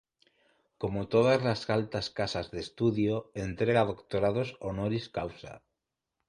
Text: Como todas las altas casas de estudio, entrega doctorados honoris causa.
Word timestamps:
Como 0.79 1.07
todas 1.07 1.43
las 1.43 1.69
altas 1.69 2.09
casas 2.09 2.49
de 2.49 2.59
estudio, 2.59 3.29
entrega 3.35 3.85
doctorados 3.85 4.57
honoris 4.59 5.09
causa. 5.09 5.61